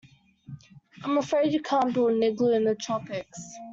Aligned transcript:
I'm 1.03 1.19
afraid 1.19 1.53
you 1.53 1.61
can't 1.61 1.93
build 1.93 2.13
an 2.13 2.23
igloo 2.23 2.53
in 2.55 2.63
the 2.63 2.73
tropics. 2.73 3.53